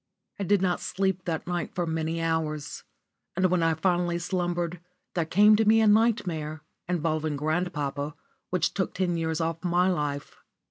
[0.01, 0.03] *_
[0.43, 2.83] I did not sleep that night for many hours,
[3.35, 4.79] and when I finally slumbered
[5.13, 8.15] there came to me a nightmare, involving grandpapa,
[8.49, 10.37] which took ten years off my life.